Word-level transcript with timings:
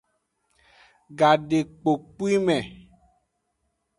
Gadekpokpwime. 1.17 2.57